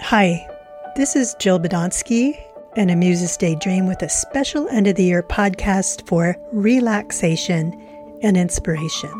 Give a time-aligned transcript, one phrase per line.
[0.00, 0.48] Hi,
[0.94, 2.40] this is Jill Badonsky
[2.76, 7.72] and a Muses Daydream with a special end of the year podcast for relaxation
[8.22, 9.10] and inspiration.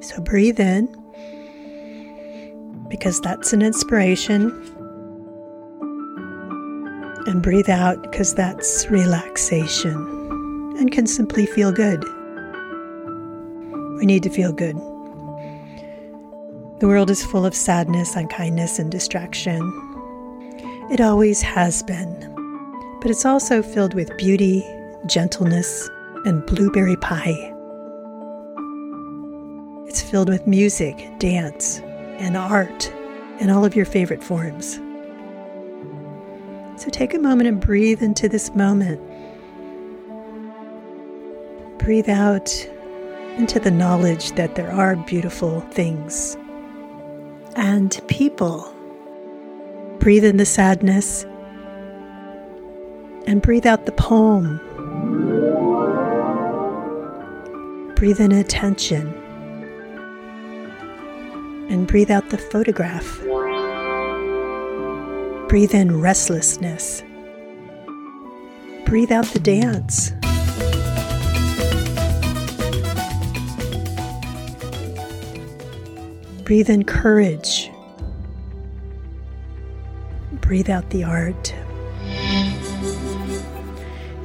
[0.00, 0.86] So breathe in
[2.88, 4.50] because that's an inspiration,
[7.26, 9.96] and breathe out because that's relaxation
[10.78, 12.04] and can simply feel good.
[13.96, 14.76] We need to feel good.
[16.80, 19.60] The world is full of sadness, unkindness, and distraction.
[20.90, 22.30] It always has been.
[23.00, 24.66] But it's also filled with beauty,
[25.06, 25.88] gentleness,
[26.24, 27.52] and blueberry pie.
[29.86, 31.80] It's filled with music, dance,
[32.18, 32.92] and art
[33.38, 34.80] and all of your favorite forms.
[36.76, 39.00] So take a moment and breathe into this moment.
[41.78, 42.68] Breathe out
[43.36, 46.36] into the knowledge that there are beautiful things
[47.56, 48.70] and people.
[49.98, 51.24] Breathe in the sadness
[53.26, 54.60] and breathe out the poem.
[57.96, 59.14] Breathe in attention
[61.70, 63.20] and breathe out the photograph.
[65.48, 67.02] Breathe in restlessness.
[68.84, 70.12] Breathe out the dance.
[76.44, 77.70] Breathe in courage.
[80.42, 81.54] Breathe out the art.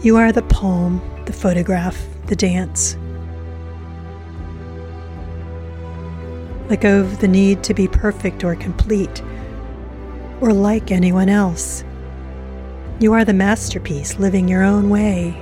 [0.02, 2.98] You are the poem, the photograph, the dance.
[6.70, 9.24] Let go of the need to be perfect or complete
[10.42, 11.86] or like anyone else.
[13.00, 15.42] You are the masterpiece living your own way.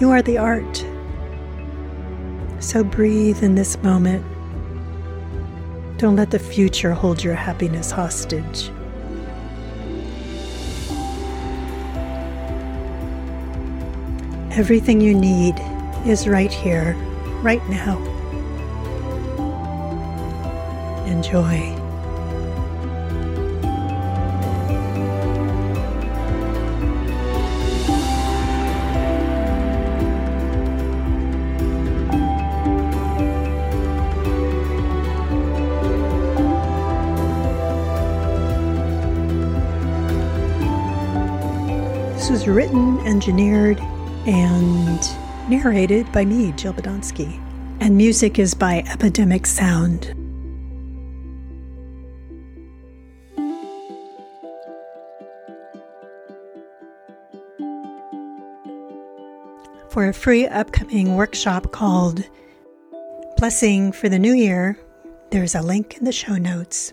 [0.00, 0.86] You are the art.
[2.58, 4.24] So breathe in this moment
[5.98, 8.70] don't let the future hold your happiness hostage.
[14.52, 15.54] Everything you need
[16.06, 16.94] is right here,
[17.42, 17.96] right now.
[21.06, 21.85] Enjoy.
[42.26, 43.78] This was written, engineered,
[44.26, 45.00] and
[45.48, 47.40] narrated by me, Jill Badonsky.
[47.78, 50.06] And music is by Epidemic Sound.
[59.90, 62.28] For a free upcoming workshop called
[63.36, 64.76] Blessing for the New Year,
[65.30, 66.92] there's a link in the show notes.